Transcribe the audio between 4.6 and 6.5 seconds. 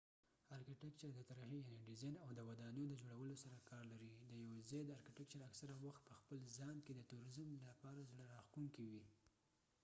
ځای ارکېتیکچر اکثره وخت په خپل